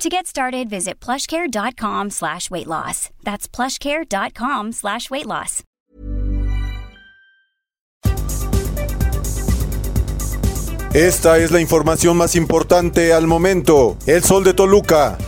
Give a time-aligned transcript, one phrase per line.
[0.00, 3.10] To get started, visit plushcare.com slash weight loss.
[3.22, 5.62] That's plushcare.com slash weight loss.
[10.94, 13.98] Esta es la información más importante al momento.
[14.06, 15.18] El sol de Toluca.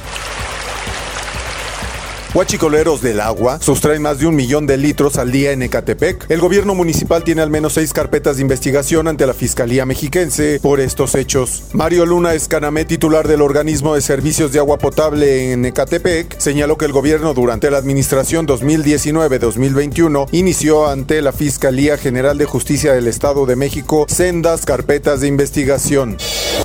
[2.34, 6.30] Huachicoleros del agua sustraen más de un millón de litros al día en Ecatepec.
[6.30, 10.80] El gobierno municipal tiene al menos seis carpetas de investigación ante la Fiscalía Mexiquense por
[10.80, 11.64] estos hechos.
[11.74, 16.86] Mario Luna Escanamé, titular del organismo de servicios de agua potable en Ecatepec, señaló que
[16.86, 23.44] el gobierno durante la administración 2019-2021 inició ante la Fiscalía General de Justicia del Estado
[23.44, 26.16] de México sendas carpetas de investigación.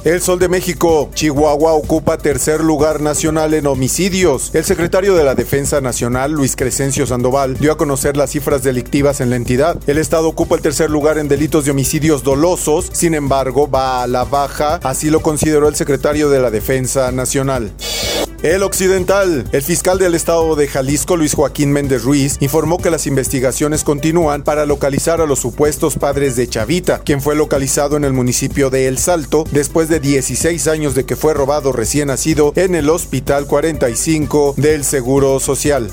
[0.05, 4.51] El Sol de México, Chihuahua ocupa tercer lugar nacional en homicidios.
[4.53, 9.21] El secretario de la Defensa Nacional, Luis Crescencio Sandoval, dio a conocer las cifras delictivas
[9.21, 9.75] en la entidad.
[9.87, 14.07] El Estado ocupa el tercer lugar en delitos de homicidios dolosos, sin embargo, va a
[14.07, 17.71] la baja, así lo consideró el secretario de la Defensa Nacional.
[18.43, 19.45] El Occidental.
[19.51, 24.43] El fiscal del estado de Jalisco, Luis Joaquín Méndez Ruiz, informó que las investigaciones continúan
[24.43, 28.87] para localizar a los supuestos padres de Chavita, quien fue localizado en el municipio de
[28.87, 33.47] El Salto después de 16 años de que fue robado recién nacido en el Hospital
[33.47, 35.91] 45 del Seguro Social.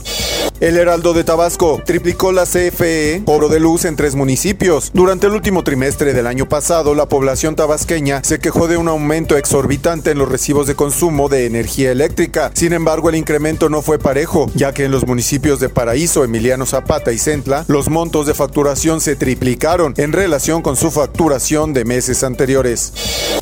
[0.61, 4.91] El Heraldo de Tabasco triplicó la CFE, cobro de luz en tres municipios.
[4.95, 9.36] Durante el último trimestre del año pasado, la población tabasqueña se quejó de un aumento
[9.36, 12.33] exorbitante en los recibos de consumo de energía eléctrica.
[12.54, 16.66] Sin embargo, el incremento no fue parejo, ya que en los municipios de Paraíso, Emiliano
[16.66, 21.84] Zapata y Centla, los montos de facturación se triplicaron en relación con su facturación de
[21.84, 22.92] meses anteriores.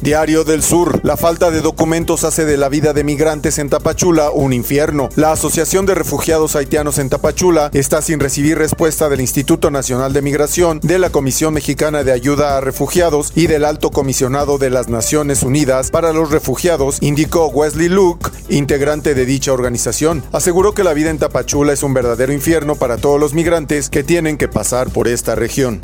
[0.03, 1.01] Diario del Sur.
[1.05, 5.09] La falta de documentos hace de la vida de migrantes en Tapachula un infierno.
[5.17, 10.21] La Asociación de Refugiados Haitianos en Tapachula está sin recibir respuesta del Instituto Nacional de
[10.21, 14.89] Migración, de la Comisión Mexicana de Ayuda a Refugiados y del Alto Comisionado de las
[14.89, 20.25] Naciones Unidas para los Refugiados, indicó Wesley Luke, integrante de dicha organización.
[20.33, 24.03] Aseguró que la vida en Tapachula es un verdadero infierno para todos los migrantes que
[24.03, 25.81] tienen que pasar por esta región.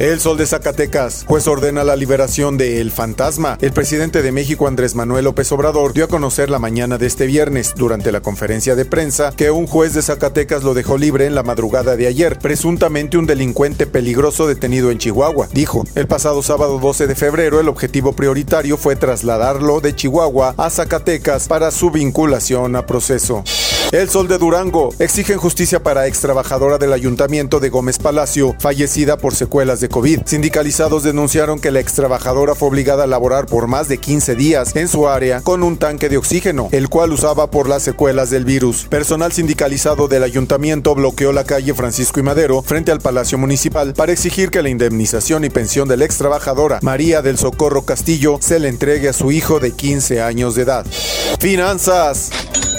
[0.00, 1.24] El Sol de Zacatecas.
[1.28, 3.58] Juez ordena la liberación de El Fantasma.
[3.60, 7.26] El presidente de México, Andrés Manuel López Obrador, dio a conocer la mañana de este
[7.26, 11.36] viernes, durante la conferencia de prensa, que un juez de Zacatecas lo dejó libre en
[11.36, 15.46] la madrugada de ayer, presuntamente un delincuente peligroso detenido en Chihuahua.
[15.52, 20.70] Dijo, el pasado sábado 12 de febrero el objetivo prioritario fue trasladarlo de Chihuahua a
[20.70, 22.31] Zacatecas para su vinculación
[22.76, 23.44] a proceso.
[23.92, 29.18] El Sol de Durango exigen justicia para ex trabajadora del ayuntamiento de Gómez Palacio, fallecida
[29.18, 30.22] por secuelas de COVID.
[30.24, 34.74] Sindicalizados denunciaron que la ex trabajadora fue obligada a laborar por más de 15 días
[34.76, 38.46] en su área con un tanque de oxígeno, el cual usaba por las secuelas del
[38.46, 38.86] virus.
[38.88, 44.12] Personal sindicalizado del ayuntamiento bloqueó la calle Francisco y Madero frente al Palacio Municipal para
[44.12, 48.58] exigir que la indemnización y pensión de la ex trabajadora María del Socorro Castillo se
[48.58, 50.86] le entregue a su hijo de 15 años de edad.
[51.38, 52.30] Finanzas.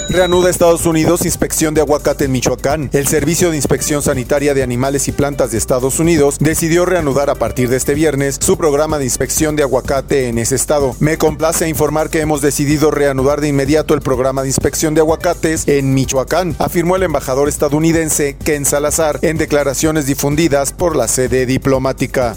[0.08, 2.90] Reanuda Estados Unidos inspección de aguacate en Michoacán.
[2.92, 7.34] El Servicio de Inspección Sanitaria de Animales y Plantas de Estados Unidos decidió reanudar a
[7.34, 10.94] partir de este viernes su programa de inspección de aguacate en ese estado.
[11.00, 15.66] Me complace informar que hemos decidido reanudar de inmediato el programa de inspección de aguacates
[15.66, 22.36] en Michoacán, afirmó el embajador estadounidense Ken Salazar en declaraciones difundidas por la sede diplomática.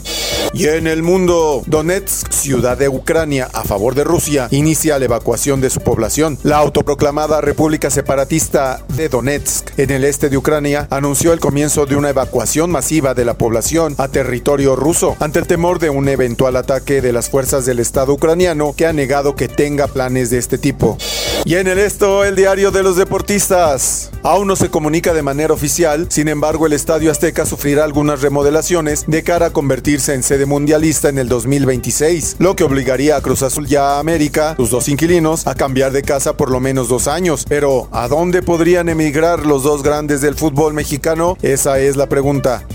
[0.54, 5.62] Y en el mundo, Donetsk, ciudad de Ucrania a favor de Rusia, inicia la evacuación
[5.62, 6.40] de su población.
[6.44, 11.96] La autoproclamada República Separatista de Donetsk, en el este de Ucrania, anunció el comienzo de
[11.96, 16.58] una evacuación masiva de la población a territorio ruso, ante el temor de un eventual
[16.58, 20.58] ataque de las fuerzas del Estado ucraniano que ha negado que tenga planes de este
[20.58, 20.98] tipo.
[21.46, 24.12] Y en el esto, el diario de los deportistas.
[24.24, 29.06] Aún no se comunica de manera oficial, sin embargo el Estadio Azteca sufrirá algunas remodelaciones
[29.08, 33.44] de cara a convertirse en sede mundialista en el 2026, lo que obligaría a Cruz
[33.44, 37.08] Azul ya a América, sus dos inquilinos, a cambiar de casa por lo menos dos
[37.08, 37.46] años.
[37.48, 41.38] Pero, ¿a dónde podrían emigrar los dos grandes del fútbol mexicano?
[41.42, 42.66] Esa es la pregunta.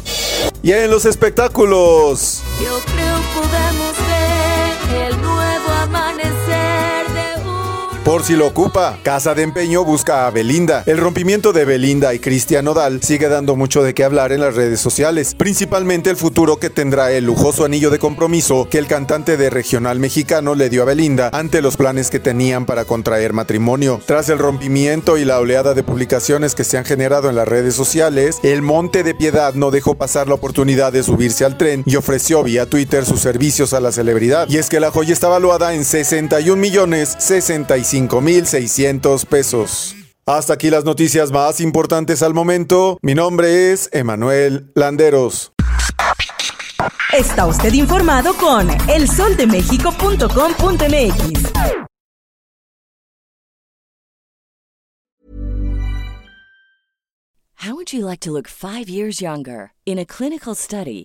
[0.63, 2.43] Y en los espectáculos.
[8.13, 8.99] Por si lo ocupa.
[9.03, 10.83] Casa de Empeño busca a Belinda.
[10.85, 14.55] El rompimiento de Belinda y Cristian Nodal sigue dando mucho de qué hablar en las
[14.55, 19.39] redes sociales, principalmente el futuro que tendrá el lujoso anillo de compromiso que el cantante
[19.39, 23.99] de regional mexicano le dio a Belinda ante los planes que tenían para contraer matrimonio.
[24.05, 27.75] Tras el rompimiento y la oleada de publicaciones que se han generado en las redes
[27.75, 31.97] sociales, el Monte de Piedad no dejó pasar la oportunidad de subirse al tren y
[31.97, 34.51] ofreció vía Twitter sus servicios a la celebridad.
[34.51, 39.97] Y es que la joya está valuada en 61 millones 65 mil 600 pesos.
[40.27, 42.99] Hasta aquí las noticias más importantes al momento.
[43.03, 45.53] Mi nombre es Emanuel Landeros.
[47.13, 51.53] Está usted informado con elsoldemexico.com.mx.
[57.63, 59.73] How would you like to look five years younger?
[59.87, 61.05] In a clinical study,